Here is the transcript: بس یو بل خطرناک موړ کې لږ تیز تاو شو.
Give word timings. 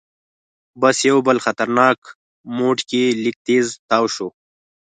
بس 0.81 0.97
یو 1.09 1.17
بل 1.27 1.37
خطرناک 1.45 1.99
موړ 2.57 2.77
کې 2.89 3.03
لږ 3.23 3.35
تیز 3.45 3.67
تاو 3.89 4.05
شو. 4.15 4.27